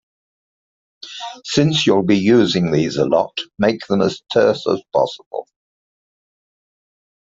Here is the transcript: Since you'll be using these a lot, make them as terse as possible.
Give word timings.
Since 1.45 1.85
you'll 1.85 2.01
be 2.01 2.17
using 2.17 2.71
these 2.71 2.95
a 2.97 3.05
lot, 3.05 3.37
make 3.59 3.85
them 3.85 4.01
as 4.01 4.19
terse 4.33 4.65
as 4.67 4.81
possible. 4.91 5.45